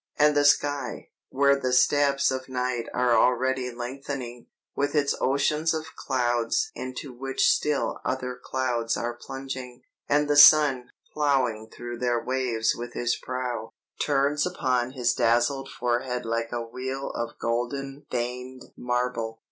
[0.17, 5.95] "And the sky, where the steps of night are already lengthening, with its oceans of
[5.95, 12.73] clouds into which still other clouds are plunging, and the sun, ploughing through their waves
[12.75, 13.69] with his prow,
[14.03, 19.39] turns upon his dazzled forehead like a wheel of golden veined marble.